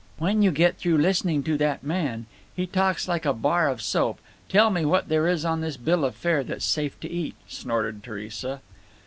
[0.17, 4.83] "When you get through listening to that man—he talks like a bar of soap—tell me
[4.83, 8.61] what there is on this bill of fare that's safe to eat," snorted Theresa.